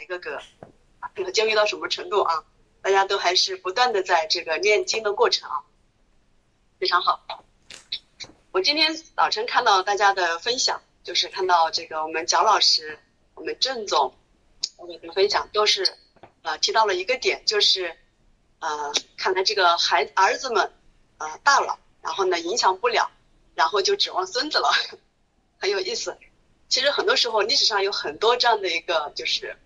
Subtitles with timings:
[0.00, 0.40] 一个格，
[1.32, 2.44] 教育到什么程度啊？
[2.80, 5.62] 大家都还是不断的在这个念经的过程啊，
[6.78, 7.44] 非常好。
[8.52, 12.98] 我今天早晨看到大家的分享，就是看到这个我们蒋老师、
[13.34, 14.14] 我们郑总
[15.02, 15.96] 的分享，都是
[16.42, 17.96] 呃提到了一个点，就是
[18.60, 20.72] 呃看来这个孩儿子们
[21.18, 23.10] 呃大了，然后呢影响不了，
[23.54, 24.70] 然后就指望孙子了，
[25.58, 26.16] 很有意思。
[26.68, 29.56] 其实很多时候历史上有很多这样的一个就是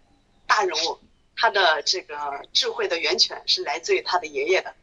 [0.52, 0.98] 大人物，
[1.36, 2.14] 他的这个
[2.52, 4.74] 智慧的源泉是来自于他的爷爷的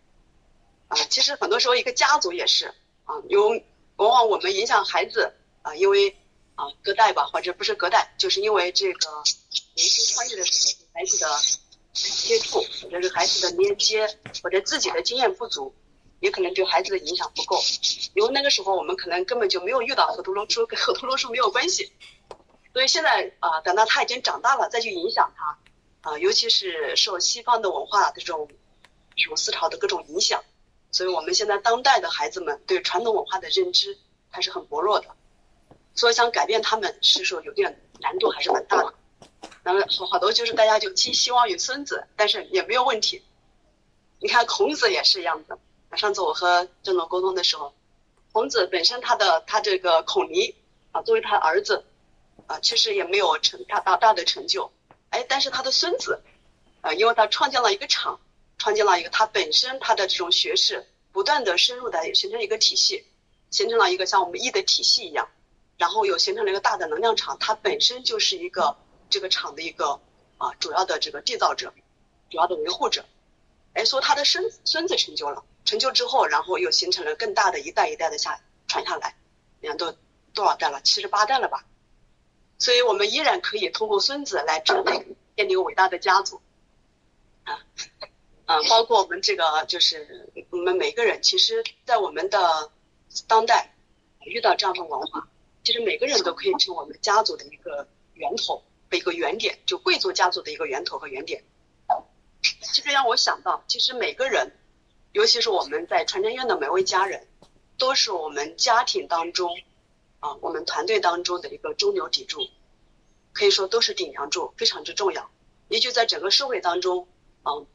[0.88, 0.98] 啊。
[1.09, 2.73] 其实很多时候一个家族也是
[3.05, 3.61] 啊，有。
[3.99, 6.16] 往往我们影响孩子啊，因为
[6.55, 9.09] 啊隔代吧，或者不是隔代，就是因为这个
[9.75, 11.27] 年轻创业的时候，孩子的
[11.91, 14.08] 接触，或者是孩子的连接，
[14.41, 15.75] 或者自己的经验不足，
[16.22, 17.61] 也可能对孩子的影响不够。
[18.13, 21.91] 因为那个时候我们可能根本就没有遇到河图洛书，跟河图洛书没有关系。
[22.73, 25.58] 所以现在啊，等到他已经长大了，再去影响他
[26.09, 28.48] 啊，尤其是受西方的文化这种
[29.16, 30.44] 这种思潮的各种影响。
[30.92, 33.98] 所以，我们现在当代的孩子们对传统文化的认知
[34.31, 35.08] 还是很薄弱的，
[35.94, 38.94] 所以想改变他们是说有点难度，还是蛮大的。
[39.61, 43.23] 然后好好多就是大家就寄希望于孙子，但是也没有问题。
[44.20, 45.59] 你看孔子也是一样的。
[45.95, 47.73] 上次我和郑总沟通的时候，
[48.31, 50.56] 孔子本身他的他这个孔离
[50.92, 51.86] 啊，作为他儿子
[52.50, 54.73] 啊，其实也没有成大大大的成就。
[55.11, 56.22] 哎，但是他的孙子
[56.81, 58.19] 啊，因为他创建了一个厂。
[58.61, 63.05] 创建了一个他本身他的这种学识不断的深入的形成一个体系，
[63.52, 65.30] 形成了一个像我们易的体系一样，
[65.77, 68.75] 然后又形成了一个大的能量场，它本身就是一个
[69.09, 70.02] 这个厂的一个
[70.38, 71.73] 啊主要的这个缔造者，
[72.30, 73.05] 主要的维护者。
[73.75, 79.16] 哎，说他的孙孙子成就了，成就之后，然后又形成了更大的一代一代的下传下来，
[79.61, 79.95] 你看都
[80.33, 81.64] 多少代了，七十八代了吧？
[82.59, 86.39] 所以我们依然可以通过孙子来成立建立伟大的家族
[87.45, 87.65] 啊。
[88.45, 92.71] 嗯，包括我们这个，就是我们每个人，其实，在我们的
[93.27, 93.75] 当代
[94.25, 95.27] 遇到这样的文化，
[95.64, 101.43] 其实每个人都可以成我们家族的一个源头的一个原点，就贵族家族的一个源头和原点。
[102.61, 104.52] 其实让我想到，其实每个人，
[105.11, 107.27] 尤其是我们在传承院的每位家人，
[107.77, 109.55] 都是我们家庭当中
[110.19, 112.47] 啊，我们团队当中的一个中流砥柱，
[113.33, 115.30] 可以说都是顶梁柱，非常之重要。
[115.67, 117.07] 也就在整个社会当中，
[117.43, 117.65] 嗯。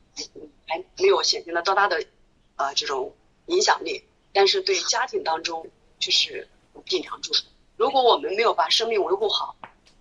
[0.69, 2.07] 还没有显现了多大的
[2.55, 3.13] 呃这种
[3.47, 5.69] 影响力，但是对家庭当中
[5.99, 6.49] 就是
[6.87, 7.33] 顶梁柱。
[7.77, 9.57] 如果我们没有把生命维护好，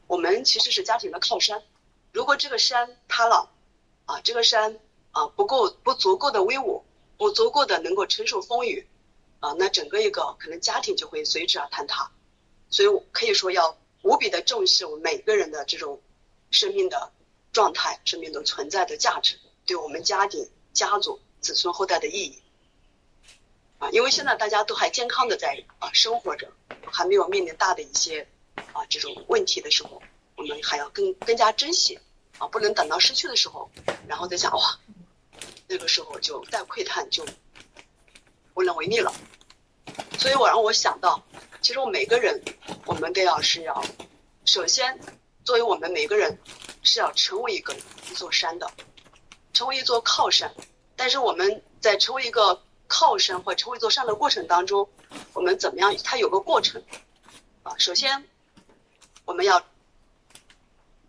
[0.06, 1.64] 我们其实是家庭的靠山。
[2.12, 3.50] 如果这个山塌了，
[4.06, 4.80] 啊，这个山
[5.14, 6.86] 啊不够不足够的威武，
[7.18, 8.88] 不足够的能够承受风雨，
[9.40, 12.12] 啊，那整个一个可能家庭就会随之而坍塌。
[12.74, 16.02] 所以我可以说要无比的重视我们每个人的这种
[16.50, 17.12] 生命的
[17.52, 19.40] 状态、生命的存在的价值。
[19.68, 22.42] 对我们家庭、家族、子孙后代的意义
[23.78, 26.52] 啊，因为现在大家都还健康的在啊生活着，
[26.92, 28.28] 还没有面临大的一些
[28.74, 30.02] 啊这种问题的时候，
[30.36, 32.00] 我们还要更更加珍惜
[32.40, 33.70] 啊，不能等到失去的时候，
[34.08, 34.80] 然后再想哇，
[35.68, 37.24] 那个时候就再窥探就
[38.56, 39.14] 无能为力了。
[40.18, 41.24] 所以我让我想到，
[41.64, 42.40] 其实我们每个人，
[42.86, 43.84] 我们都要是要
[44.44, 45.00] 首先
[45.46, 46.38] 作为我们每个人
[46.84, 47.74] 是要成为一个
[48.12, 48.70] 一座山的。
[49.54, 50.54] 成为一座靠山，
[50.98, 54.90] 但是我们在成为一个靠山或成为一座山的过程当中，
[55.32, 55.96] 我们怎么样？
[56.04, 56.84] 它有个过程
[57.62, 57.74] 啊。
[57.78, 58.28] 首先，
[59.24, 59.64] 我们要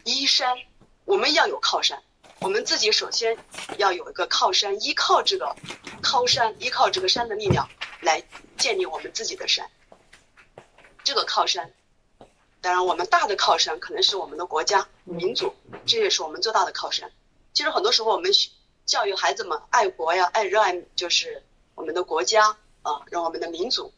[0.05, 0.57] 依山，
[1.05, 2.01] 我们要有靠山。
[2.39, 3.37] 我们自己首先
[3.79, 5.57] 要有一个靠山，依靠这个
[6.01, 7.69] 靠山，依靠这个山的力量
[8.03, 8.23] 来
[8.57, 9.69] 建立我们自己的山。
[11.05, 11.73] 这个靠山，
[12.63, 15.55] 当然我们大的靠山可能是我们的国家、民族，
[15.85, 17.13] 这也是我们最大的靠山。
[17.53, 18.33] 其实很多时候，我们
[18.87, 21.43] 教育孩子们爱国呀，爱热爱就是
[21.75, 23.93] 我们的国家啊，让我们的民族，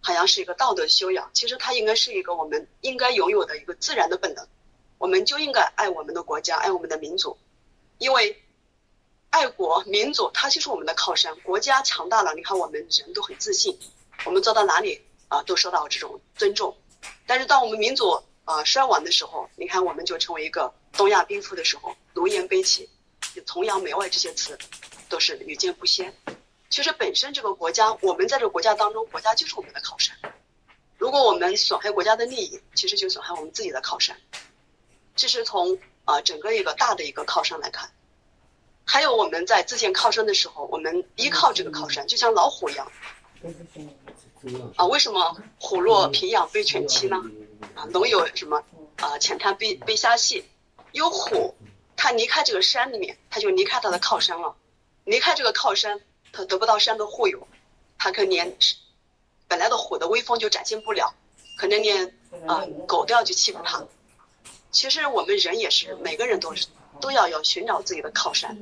[0.00, 1.30] 好像是一个道德修养。
[1.32, 4.46] 其实它应该是一个我们应该拥有的一个自然的本能。
[4.98, 7.38] 我们就应该爱我们的国家，爱我们的民族，
[7.98, 8.42] 因为
[9.30, 11.38] 爱国民族它就是我们的靠山。
[11.42, 13.78] 国家强大了，你看我们人都很自信，
[14.24, 16.76] 我们走到哪里啊都受到这种尊重。
[17.26, 22.88] 但是当我们民族啊衰亡的时候，你看我们就成为一个东亚病夫的时候，奴颜卑鄙。
[23.46, 24.58] 崇洋媚外这些词
[25.08, 26.12] 都是屡见不鲜。
[26.70, 30.16] 其实本身这个国家，我们在这个国家当中，国家就是我们的靠山。
[30.96, 34.16] 如果我们损害国家的利益，其实就损害我们自己的靠山。
[35.14, 37.90] 这是从啊整个一个大的一个靠山来看。
[38.84, 42.90] 还有我们在自建靠山的时候，我们依靠这个靠山，就像老虎一样。
[44.76, 47.16] 啊，为什么虎落平阳被犬欺呢？
[47.74, 48.62] 啊，龙有什么
[48.96, 50.44] 啊浅滩被被虾戏？
[50.92, 51.54] 有虎。
[52.00, 54.54] 它离开这个山里面，它就离开它的靠山了。
[55.02, 56.00] 离开这个靠山，
[56.32, 57.48] 它得不到山的护佑，
[57.98, 58.56] 它可能连
[59.48, 61.12] 本来的虎的威风就展现不了，
[61.56, 62.14] 可能连
[62.46, 63.84] 啊狗都要去欺负它。
[64.70, 66.68] 其实我们人也是，每个人都是
[67.00, 68.56] 都要要寻找自己的靠山。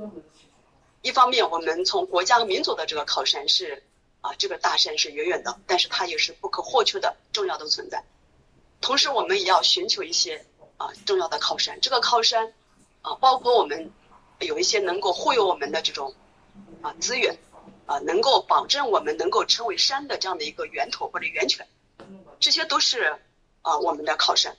[1.02, 3.82] 一方面，我们从国家和民族的这个靠山是
[4.26, 8.02] 啊，这个大山是远远的，但是它也是不可或缺的重要的存在。
[8.80, 10.44] 同时，我们也要寻求一些
[10.78, 11.80] 啊重要的靠山。
[11.80, 12.52] 这个靠山
[13.02, 13.92] 啊，包括我们
[14.40, 16.12] 有一些能够护佑我们的这种
[16.82, 17.38] 啊资源
[17.86, 21.68] 啊，能够保证我们能够成为山的这样的一个源头或者源泉，
[22.40, 23.16] 这些都是
[23.62, 24.56] 啊我们的靠山。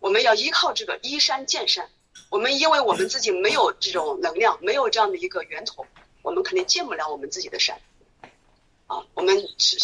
[0.00, 1.88] 我们要依靠这个依山见山。
[2.28, 5.86] 我们因为我们自己没有这种能量，没有这样的一个源头，
[6.20, 7.80] 我们肯定见不了我们自己的山。
[8.92, 9.34] 啊，我们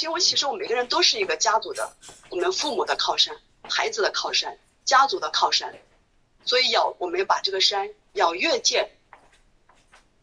[0.03, 1.97] 因为其实我们每个人都是一个家族的，
[2.29, 3.35] 我们父母的靠山。
[3.63, 5.79] 孩子的靠山，家族的靠山，
[6.45, 8.91] 所以要我们要把这个山要越建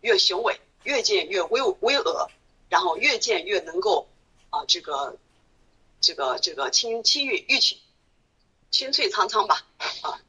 [0.01, 2.27] 越雄伟，越建越巍巍峨，
[2.69, 4.07] 然后越建越能够
[4.51, 5.17] 啊这个
[5.99, 7.79] 这个这个青青郁郁青
[8.69, 9.65] 青翠苍苍吧
[10.01, 10.21] 啊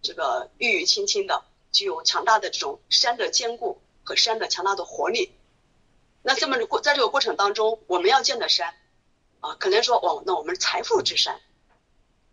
[0.00, 5.32] 这个郁郁青青的，具有强大的这种山的坚固和山的强大的活力。
[6.22, 8.74] 那这么过在这个过程当中，我们要建的山
[9.40, 11.40] 啊，可能说哦，那我们财富之山。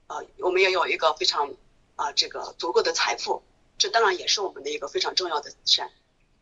[0.07, 1.53] 啊，我们也有一个非常
[1.97, 3.43] 啊这个足够的财富，
[3.77, 5.91] 这当然也是我们的一个非常重要的山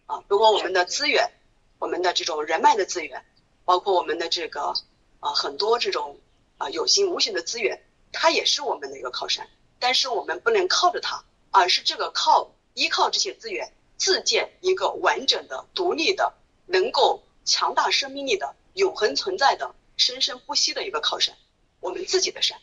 [0.05, 0.23] 啊。
[0.27, 1.31] 如果我们的资源，
[1.79, 3.25] 我们的这种人脉的资源，
[3.63, 4.75] 包括我们的这个
[5.19, 6.19] 啊很多这种
[6.59, 9.49] 啊有形无形的资源，它也是我们的一个靠山。
[9.79, 16.33] 但是我们不能靠着它，而是这个靠依靠这些资源，自建一个完整的、独立的、
[16.67, 21.37] 能够强大生命力的、永恒存在的、生生不息的一个靠山，
[21.79, 22.59] 我们自己的山。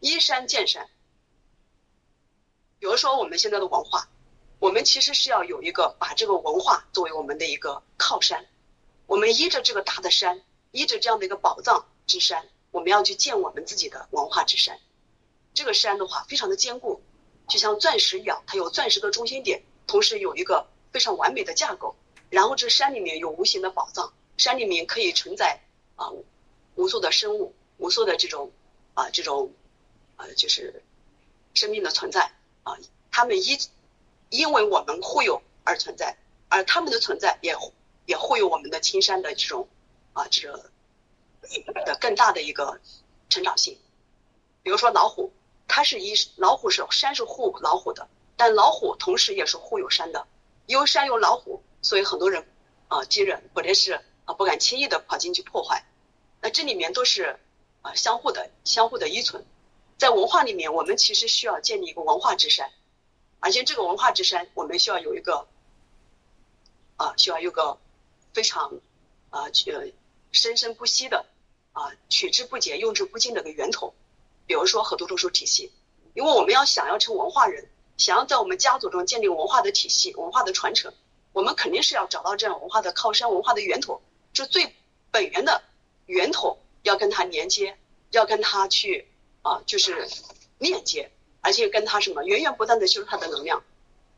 [0.00, 0.88] 依山见山，
[2.80, 4.08] 比如说我们现在的文化，
[4.58, 8.46] 我们其实是要有一个把这个文化作为我们的一个靠山，
[9.06, 10.42] 我们依着这个大的山，
[10.72, 14.80] 依着这样的一个宝藏之山，我们要去建我们自己的文化之山。
[15.54, 17.02] 这个山的话非常的坚固，
[17.46, 21.94] 就像钻石一样，它有钻石的中心点，同时有一个非常完美的架构。
[22.32, 25.60] 然后这山里面有无形的宝藏，山里面可以承载
[25.96, 26.08] 啊
[26.74, 28.50] 无数的生物，无数的这种
[28.94, 29.52] 啊这种。
[30.18, 30.84] 呃，就是
[31.52, 32.30] 生命的存在
[32.62, 32.76] 啊，
[33.10, 33.58] 他们依
[34.28, 36.16] 因为我们护佑而存在，
[36.48, 37.56] 而他们的存在也
[38.06, 39.66] 也护佑我们的青山的这种
[40.12, 40.70] 啊，这个
[41.84, 42.78] 的更大的一个
[43.30, 43.76] 成长性。
[44.62, 45.32] 比如说老虎，
[45.66, 48.06] 它是一老虎是山是护老虎的，
[48.36, 50.28] 但老虎同时也是护有山的，
[50.66, 52.46] 因为山有老虎，所以很多人
[52.88, 55.84] 啊敌人或者是啊不敢轻易的跑进去破坏。
[56.40, 57.38] 那这里面都是
[57.82, 59.44] 啊相互的相互的依存。
[59.98, 62.72] 在文化里面，我们其实需要建立一个文化之山，
[63.38, 65.46] 而且这个文化之山，我们需要有一个
[66.96, 67.78] 啊，需要有个
[68.32, 68.80] 非常
[69.30, 69.52] 啊呃
[70.32, 71.26] 生生不息的
[71.72, 73.94] 啊取之不竭、用之不尽的一个源头。
[74.44, 75.70] 比如说河图读书体系，
[76.14, 80.92] 因为我们要想要成文化人，想要在我们家族中建立文化的体系、文化的传承，
[81.32, 84.00] 我们肯定是要找到这样文化的靠山、文化的源头，
[84.32, 84.74] 就最
[85.10, 85.62] 本源的
[86.06, 87.76] 源头要跟它连接，
[88.10, 89.08] 要跟它去。
[89.44, 90.08] 啊，就是
[90.58, 93.64] 链接，而且跟它什么源源不断的吸收它的能量，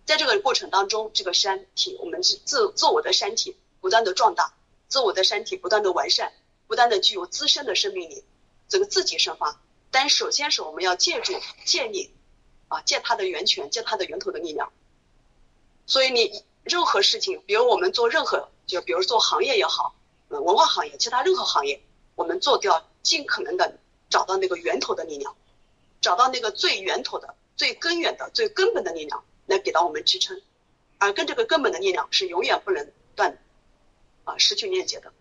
[0.05, 4.53] 在这个过程当中，这个山体我们是自自我的山体不断的壮大，
[4.87, 6.35] 自我的山体不断的完善，
[6.67, 8.23] 不断的具有自身的生命力，
[8.69, 9.59] 这个自己生发。
[9.91, 11.33] 但首先是我们要借助
[11.65, 12.13] 建立
[12.69, 14.71] 啊，借它的源泉，借它的源头的力量。
[15.87, 19.95] 所以你任何事情，比如我们做任何，就比如做行业也好，
[20.29, 21.81] 嗯文化行业，其他任何行业，
[22.17, 23.79] 我们做掉尽可能的。
[24.11, 25.35] 找到那个源头的力量，
[26.01, 30.41] 找到那个最源头的、最根源的、最根本的力量来给到我们支撑，
[30.99, 33.37] 而跟这个根本的力量是永远不能断
[34.23, 35.13] 啊失去链接的。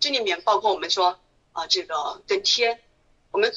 [0.00, 1.18] 这里面包括我们说
[1.52, 2.82] 啊这个跟天，
[3.30, 3.54] 我们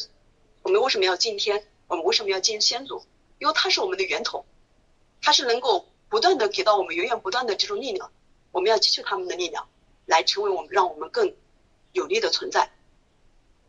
[0.61, 1.67] 我们为什么要敬天？
[1.87, 3.03] 我们为什么要敬先祖？
[3.39, 4.45] 因为它是我们的源头，
[5.21, 8.11] 它是能够不断的给到我们源源不断的这种力量，
[8.51, 9.67] 我们要汲取他们的力量，
[10.05, 11.33] 来成为我们让我们更
[11.91, 12.71] 有力的存在。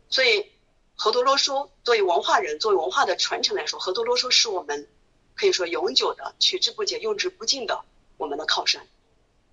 [0.09, 0.51] 所以，
[0.95, 4.87] 河图洛书作为文化人，作为文化的传承来说，河图洛书是我们
[5.33, 7.81] 可以说永久的、取之不竭、用之不尽的
[8.17, 8.87] 我们的靠山。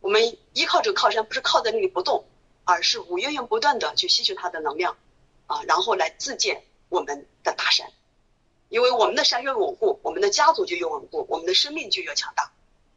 [0.00, 2.26] 我们依靠这个靠山，不是靠在那里不动，
[2.64, 4.98] 而是无源源不断的去吸取它的能量
[5.46, 7.90] 啊，然后来自建我们的大山。
[8.68, 12.52] 因为我们的山越稳固，我们的家族就越稳固，我们的生命就越强大，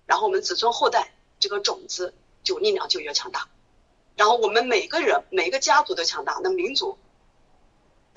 [0.05, 3.49] 然后我们子孙后代这个种子就力量就越强大，
[4.15, 6.97] 然后我们每个人每个家族的强大，那民族。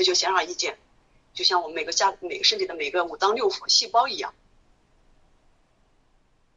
[0.00, 0.78] 那就显而易见，
[1.34, 4.32] 就像我们每个家、每个身体的每个五脏六腑细胞一样，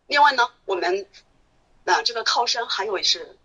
[0.06, 1.08] 另外呢，我们
[1.84, 3.36] 那这个靠山还有是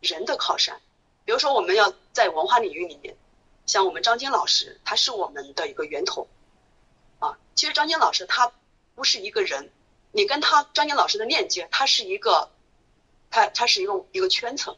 [0.00, 0.80] 人的靠山，
[1.26, 3.14] 比如说我们要在文化领域里面，
[3.66, 6.26] 像我们张晶老师，他是我们的一个源头
[7.18, 7.36] 啊。
[7.54, 8.50] 其实张晶老师他
[8.94, 9.70] 不是一个人，
[10.16, 12.48] 你跟他张晶老师的链接，他是一个，
[13.30, 14.74] 他他是一个一个圈层，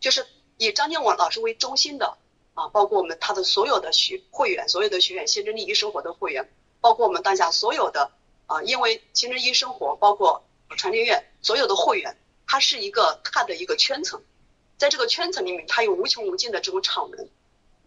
[0.00, 0.26] 就是
[0.58, 2.18] 以张晶老师为中心的
[2.54, 8.10] 啊，包括我们他的所有的学会员，所有的学员，新真利益生活的会员，包括我们当下所有的。
[8.46, 10.44] 啊，因为新真一生活包括
[10.76, 12.18] 传联院所有的会员，
[12.48, 14.20] 它是一个它的一个圈层，
[14.78, 17.28] 在这个圈层里面，它有无穷无尽的这种场能，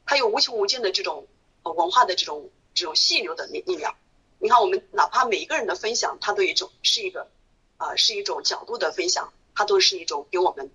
[0.06, 1.28] 它有无穷无尽的这种
[1.64, 3.96] 文化的这种这种细流的力力量。
[4.40, 7.30] 你看，我们哪怕每一个人的分享，它都一种是一个
[7.78, 10.70] 啊，是一种角度的分享，它都是一种给我们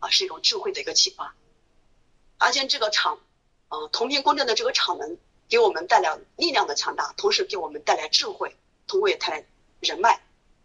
[0.00, 1.34] 啊，是一种智慧的一个启发。
[2.38, 3.20] 而且这个场，
[3.68, 8.56] 嗯，同频共振的这个场能，给我们带来力量的强大，同时给我们带来智慧。
[8.86, 9.32] 通过他
[9.80, 10.22] 人脉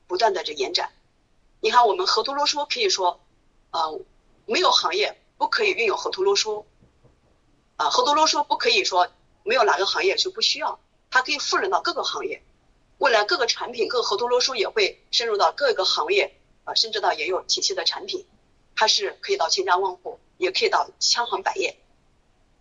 [0.08, 0.92] 不断的这延展，
[1.60, 3.20] 你看我们河图洛书可以说，
[3.72, 4.00] 呃，
[4.46, 6.66] 没有行业不可以运用河图洛书，
[7.78, 9.10] 啊，河图洛书不可以说
[9.44, 10.80] 没有哪个行业就不需要，
[11.12, 12.42] 它可以赋能到各个行业，
[12.98, 18.26] 未来各个产品，各个河图洛书也会深入到各个行业，啊，甚至到也有体系的产品，
[18.76, 21.78] 它是可以到千家万户，也可以到千行百业，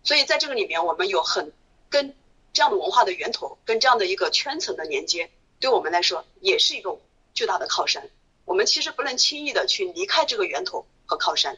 [0.03, 1.53] 所以在这个里面，我们有很
[1.89, 2.13] 跟
[2.53, 5.31] 这样的文化的源头，跟这样的一个圈层的连接。
[5.61, 6.97] 对我们来说也是一个
[7.33, 8.09] 巨大的靠山，
[8.45, 11.57] 我们其实不能轻易的去离开这个源头和靠山，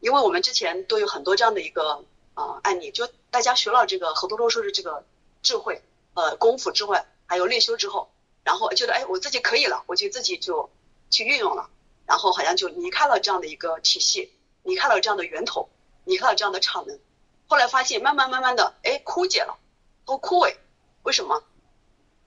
[0.00, 5.04] 因为我们之前都有很多这样的一个啊案例，就大家学了这个很多都说是这个
[5.42, 5.82] 智慧
[6.14, 8.10] 呃功夫之外还有内修之后，
[8.44, 10.70] 然后觉得哎我自己可以了，我就自己就
[11.10, 11.70] 去运用了，
[12.06, 15.68] 然后好像就离开了这样的一个体系，离开了这样的源头，
[16.04, 16.98] 离开了这样的场能，
[17.46, 19.58] 后来发现慢慢慢慢的哎枯竭了，
[20.04, 20.56] 都枯萎，
[21.02, 21.42] 为什么？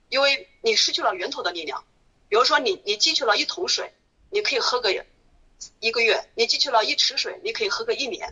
[0.09, 1.83] 因为你失去了源头的力量，
[2.27, 3.93] 比如说你你汲取了一桶水，
[4.29, 4.91] 你可以喝个
[5.79, 8.29] 一个月；你汲取了一池水，你可以喝个一年；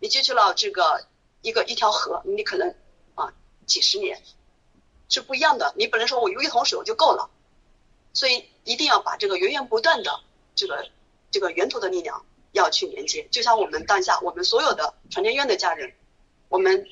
[0.00, 1.06] 你汲取了这个
[1.42, 2.74] 一个一条河，你可能
[3.14, 3.32] 啊
[3.66, 4.20] 几十年，
[5.10, 5.74] 是不一样的。
[5.76, 7.28] 你不能说我有一桶水我就够了，
[8.14, 10.20] 所以一定要把这个源源不断的
[10.54, 10.88] 这个
[11.30, 13.28] 这个源头的力量要去连接。
[13.30, 15.92] 就像我们当下我们所有的传天院的家人，
[16.48, 16.86] 我们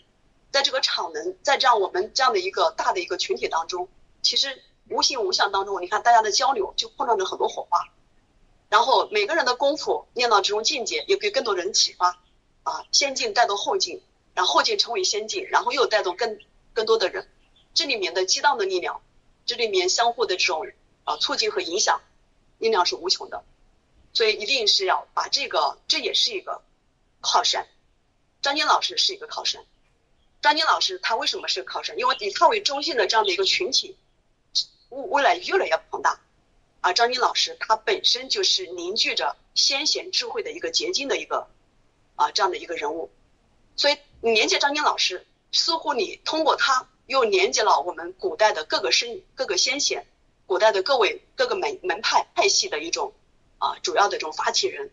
[0.51, 3.89] 在这个场能，在这样我们这样的一个大的一个群体当中。
[4.21, 7.85] 其实无形无相当中，你看大家的交流就碰撞着很多火花，
[8.69, 12.19] 然后每个人的功夫练到这种境界，也给更多人启发
[12.65, 14.03] 啊，先进带动后进，
[14.35, 16.39] 然后后进成为先进，然后又带动更
[16.75, 17.29] 更多的人，
[17.79, 19.01] 这里面的激荡的力量，
[19.47, 20.67] 这里面相互的这种
[21.05, 22.01] 啊促进和影响
[22.59, 23.45] 力量是无穷的，
[24.13, 26.61] 所以一定是要把这个，这也是一个
[27.21, 27.69] 靠山，
[28.43, 29.65] 张坚老师是一个靠山，
[30.43, 31.97] 张坚老师他为什么是靠山？
[32.01, 33.97] 因为以他为中心的这样的一个群体。
[34.89, 36.19] 未未来越来越庞大，
[36.81, 41.47] 而张晶老师他本身就是凝聚着先贤智慧的一个结晶的一个
[42.17, 43.09] 啊这样的一个人物，
[43.77, 50.07] 所以你连接张晶老师，似乎你通过他又连接了我们古代的各个先各个先贤，
[50.47, 53.12] 古代的各位各个门门派派系的一种
[53.59, 54.93] 啊主要的这种发起人，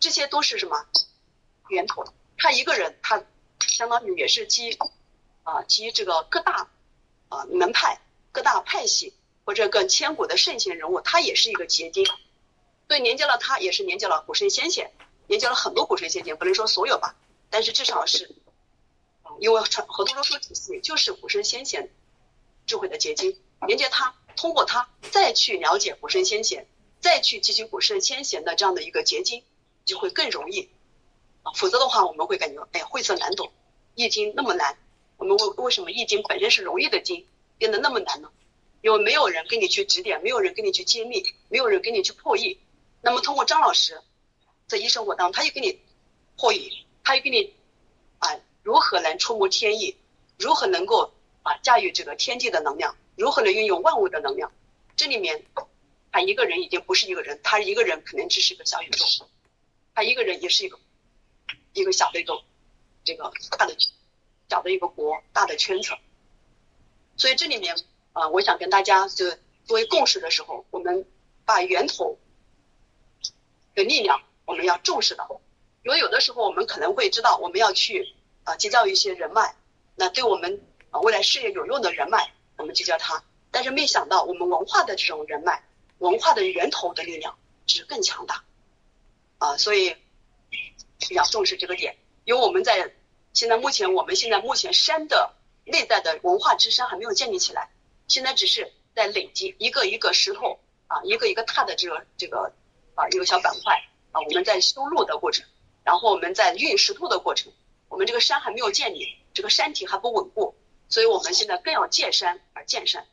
[0.00, 0.84] 这些都是什么
[1.68, 2.04] 源头？
[2.36, 3.22] 他一个人他
[3.60, 4.76] 相当于也是集
[5.44, 6.68] 啊集这个各大
[7.28, 8.00] 啊门派。
[8.32, 9.14] 各大派系
[9.46, 12.06] 或者更千古的圣贤人物，他也是一个结晶，
[12.86, 14.92] 对，连接了他，也是连接了古圣先贤，
[15.26, 17.16] 连接了很多古圣先贤，不能说所有吧，
[17.48, 18.36] 但是至少是，
[19.40, 21.90] 因为传河图洛书体系就是古圣先贤
[22.66, 26.66] 智慧的结晶，连接他，通过他再去了解古圣先贤，
[27.00, 29.42] 再去汲取古圣先贤的这样的一个结晶，
[29.84, 30.68] 就会更容易，
[31.42, 33.52] 啊，否则的话我们会感觉，哎，晦涩难懂，
[33.94, 34.78] 易经那么难，
[35.16, 37.26] 我们为为什么易经本身是容易的经？
[37.58, 38.30] 变得那么难呢？
[38.82, 42.60] 因为没有人跟你去指点，没有人跟你去揭秘，没有人跟你去破译。
[43.00, 43.98] 那么通过张老师
[44.66, 45.80] 在一生活当中，他又给你
[46.36, 47.54] 破译，他又给你
[48.18, 48.28] 啊
[48.66, 49.96] 如何能触摸天意，
[50.40, 51.12] 如何能够
[51.44, 54.52] 啊驾驭这个天地的能量，如何能运用万物的能量。
[54.96, 55.44] 这里面
[56.10, 59.04] 他一个人已经不是一个人，他一个人可能只是一个小宇宙，
[59.94, 60.80] 他一个人也是一个
[61.74, 62.42] 一个小的一个
[63.04, 63.76] 这个大的
[64.48, 65.96] 小的一个国，大的圈层。
[67.16, 67.76] 所以这里面
[68.14, 69.30] 啊，我想跟大家就
[69.64, 71.06] 作为共识的时候，我们
[71.44, 72.18] 把源头
[73.76, 75.40] 的力量我们要重视到，
[75.84, 78.12] 因为有的时候我们可能会知道我们要去
[78.46, 79.54] 啊结交一些人脉，
[79.94, 85.62] 那对我们啊未来事业有用的人脉，我们结交他，但是没想到我们文化的这种人脉，
[85.98, 87.36] 文化的源头的力量
[87.66, 88.42] 是更强大
[89.36, 89.94] 啊，所以
[91.10, 92.94] 要重视这个点，因为我们在
[93.34, 95.34] 现在目前我们现在目前山的。
[95.68, 97.68] 内在的文化之山还没有建立起来，
[98.06, 102.52] 现在只是在累积一个一个石头啊，一个一个踏的这个这个
[102.94, 103.74] 啊一个小板块
[104.12, 105.44] 啊，我们在修路的过程，
[105.82, 107.52] 然后我们在运石头的过程，
[107.96, 110.54] 我们这个山还没有建立，这个山体还不稳固，
[110.90, 113.06] 所以我们现在更要借山而建山，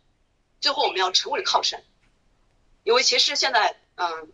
[0.60, 1.82] 最后我们要成为靠山，
[2.84, 4.30] 因为其实现在嗯，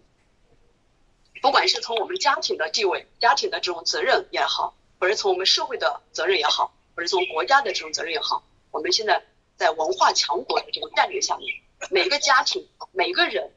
[1.40, 9.24] 不管是从我们家庭的地位、家庭的这种责任也好，或者从我们社会的责任也好，或者从国家的这种责任也好，我们现在
[9.56, 11.48] 在文化强国的这种战略下面。
[11.92, 13.52] 每个家庭，每个人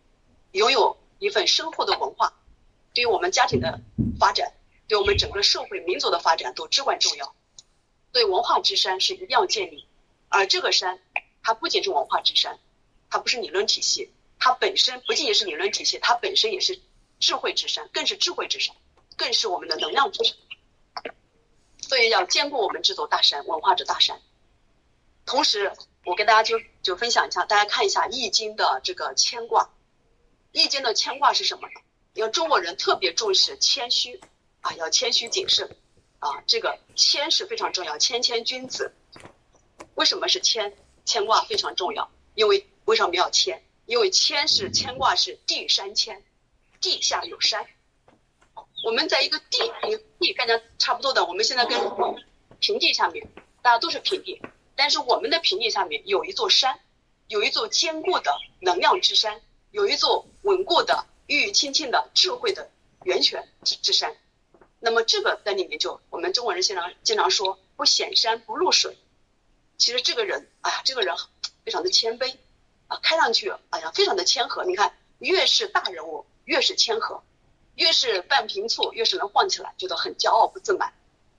[0.50, 2.34] 拥有一份深厚的文化，
[2.92, 3.80] 对于我们家庭的
[4.20, 4.52] 发展，
[4.92, 7.34] 对我们整个社会民族的发展都至关重要。
[8.12, 9.88] 对文化之山是一定要建立，
[10.28, 11.00] 而这个山，
[11.42, 12.58] 它不仅是文化之山，
[13.08, 16.78] 它不是理论体系，它本身不仅仅是理论体系，它本身也是
[17.20, 18.76] 智慧之山，更是智慧之山，
[19.16, 20.36] 更是我们的能量之山。
[21.80, 24.20] 所以要兼顾我们这座大山，文化之大山，
[25.24, 25.72] 同时。
[26.04, 29.64] 我跟大家就就分享一下，大家看一下《易经》的这个牵挂，
[30.50, 31.80] 《易经》的牵挂是什么呢？
[32.12, 34.20] 因为中国人特别重视谦虚
[34.62, 35.76] 啊，要谦虚谨慎
[36.18, 38.94] 啊，这个谦是非常重要，谦谦君子。
[39.94, 40.74] 为什么是谦？
[41.04, 43.62] 牵挂非常重要，因为为什么要谦？
[43.86, 46.22] 因为谦是牵挂是地山谦，
[46.80, 47.66] 地下有山。
[48.84, 51.78] 我们在一个地，一个地跟家差不多的，我们现在跟
[52.60, 53.28] 平地下面，
[53.62, 54.40] 大家都是平地。
[54.76, 56.78] 但是我们的平地下面有一座山，
[57.26, 59.40] 有一座坚固的能量之山，
[59.72, 62.70] 有一座稳固的郁郁青青的智慧的
[63.02, 64.16] 源泉之之山。
[64.84, 68.98] 那么这个在里面就我们中国人经常经常说不显山不露水。
[69.78, 71.16] 其实这个人，哎呀，这个人
[71.64, 72.34] 非常的谦卑
[72.88, 74.64] 啊，看上去哎呀非常的谦和。
[74.64, 77.22] 你看，越是大人物越是谦和，
[77.76, 80.92] 越是半瓶醋越是能晃起来，觉得很骄傲不自满。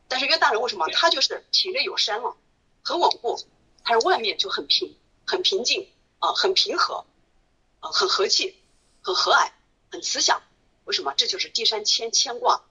[0.08, 0.88] 但是越大人物什么？
[0.94, 2.38] 他就是体内有山了。
[2.82, 3.38] 很稳固，
[3.84, 4.96] 它是外面就很平，
[5.26, 7.06] 很平静啊，很平和，
[7.82, 8.58] 啊，很和气，
[9.02, 9.52] 很和蔼，
[9.92, 10.42] 很慈祥。
[10.86, 11.14] 为什么？
[11.18, 12.62] 这就是地山牵牵挂。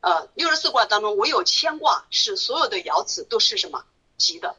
[0.00, 3.84] 呃，六十四卦当中，唯有牵挂是所有的爻辞都是什么
[4.16, 4.56] 吉的，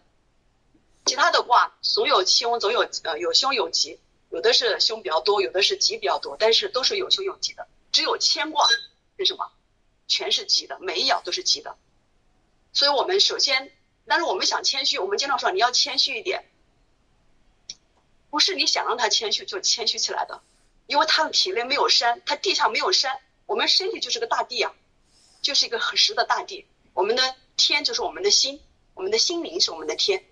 [1.06, 7.68] 其他的卦总有凶，总有呃有凶有吉，有的是凶比较多，有的是吉比较多，但是都是有凶有吉的。
[7.92, 8.68] 只有牵挂
[9.18, 9.52] 是什么？
[10.08, 11.76] 全是吉的，每一爻都是吉的。
[12.74, 13.72] 所以我们首先。
[14.10, 16.46] 但是我们想谦虚，我们经常说你要谦虚一点，
[18.30, 20.42] 不是你想让他谦虚就谦虚起来的，
[20.86, 24.74] 因为他的体内没有山，他地上没有山，我们身体就是个大地啊，
[25.42, 26.66] 就是一个很实的大地。
[26.94, 28.62] 我们的天就是我们的心，
[28.94, 30.26] 我们的心灵是我们的天，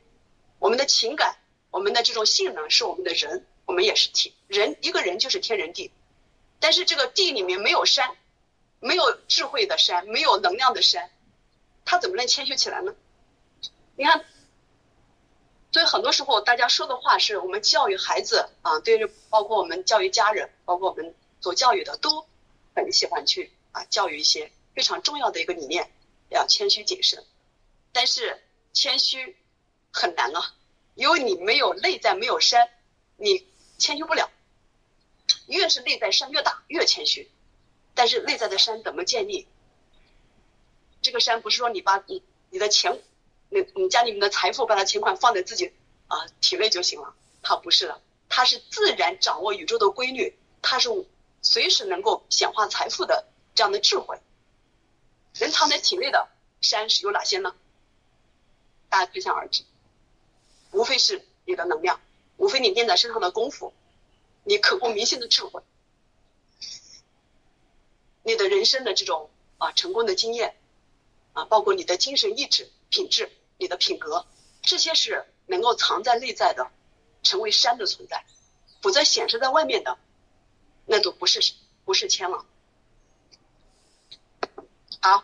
[0.60, 1.38] 我们的情感，
[1.70, 5.91] 我们的这种性能是我们的人，我们也是天人，一个人就是天人地。
[6.60, 8.15] 但是这个地里面没有山，
[8.80, 11.12] 没有智慧的山，没有能量的山，
[11.84, 12.96] 他怎么能谦虚起来呢？
[13.96, 14.26] 你看，
[15.72, 22.26] 所以很多时候大家说的话是我们教育孩子啊，对于包括我们教育家人，包括我们做教育的，都
[22.76, 25.90] 很喜欢去啊教育一些非常重要的一个理念，
[26.30, 27.26] 要谦虚谨慎。
[27.92, 29.38] 但是谦虚
[29.92, 30.54] 很难啊，
[30.94, 32.70] 因为你没有内在没有山，
[33.18, 34.30] 你谦虚不了。
[35.48, 37.32] 越是内在山越大，越谦虚。
[37.94, 39.48] 但是内在的山怎么建立？
[41.02, 43.02] 这个山不是说你把你你的钱。
[43.50, 45.72] 你你家里面的财富，把它钱款放在自己
[46.08, 47.14] 啊体内就行了。
[47.44, 50.90] 它不是的，它是自然掌握宇宙的规律，它是
[51.44, 54.20] 随时能够显化财富的这样的智慧。
[55.36, 56.28] 人藏在体内的
[56.62, 57.56] 山是有哪些呢？
[58.89, 59.63] 大家可想而知，
[60.71, 62.00] 无非是你的能量，
[62.38, 63.74] 无非你练在身上的功夫，
[64.43, 65.62] 你刻骨铭心的智慧，
[68.24, 70.56] 你的人生的这种啊成功的经验
[71.34, 73.32] 啊，包括你的精神意志品质。
[73.58, 74.26] 你的品格，
[74.63, 76.69] 这些是能够藏在内在的，
[77.24, 78.26] 成为山的存在，
[78.82, 79.98] 否则显示在外面的，
[80.86, 81.39] 那都不是
[81.86, 82.45] 不是谦了。
[85.06, 85.24] 好，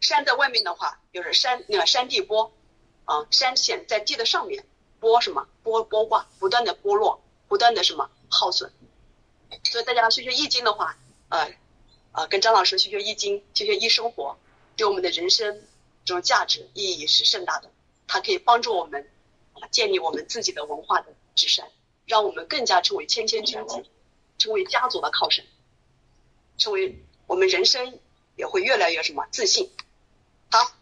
[0.00, 2.50] 山在外面的话，就是山那个山地波，
[3.04, 4.64] 啊，山显在地的上面，
[5.00, 8.72] 波什么波波化，不断的剥落，不断的什么耗损。
[9.64, 10.96] 所以大家学学易经的话，
[11.28, 11.52] 呃，
[12.12, 14.38] 呃，跟张老师学学易经，学学易生活，
[14.76, 15.62] 对我们的人生。
[16.06, 17.70] 这种价值意义是盛大的，
[18.06, 19.10] 它可以帮助我们
[19.60, 21.68] 啊建立我们自己的文化的之山，
[22.06, 23.84] 让我们更加成为谦谦君子，
[24.38, 25.44] 成为家族的靠山，
[26.56, 27.98] 成为我们人生
[28.36, 29.70] 也会越来越什么自信。
[30.50, 30.72] 好，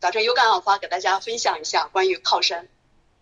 [0.00, 2.68] 早晨有感而发，给大家分享一下关于靠山，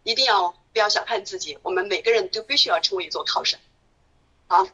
[0.05, 3.59] 一定要不要小看自己，我们每个人都必须要成为一座靠山。
[4.47, 4.69] 好，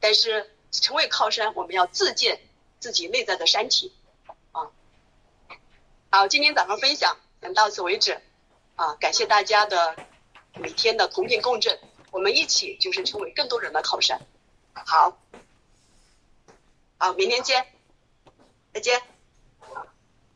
[0.00, 2.40] 但是成为靠山，我们要自建
[2.80, 3.92] 自己内在的山体。
[4.52, 4.70] 啊
[6.10, 7.18] 好，今天早上分享
[7.54, 8.20] 到此为止，
[8.76, 9.96] 啊，感谢大家的
[10.54, 11.78] 每天的同频共振，
[12.10, 14.20] 我们一起就是成为更多人的靠山。
[14.72, 15.18] 好，
[17.00, 17.64] 好，明天见，
[18.74, 19.00] 再见。